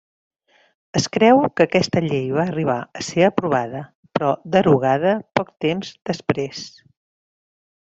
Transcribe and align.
Es 0.99 1.03
creu 1.17 1.41
que 1.59 1.67
aquesta 1.71 2.03
llei 2.07 2.25
va 2.39 2.41
arribar 2.47 2.79
a 3.01 3.05
ser 3.09 3.29
aprovada, 3.29 3.85
però 4.15 4.35
derogada 4.59 5.15
poc 5.41 5.57
temps 5.69 5.97
després. 6.13 6.67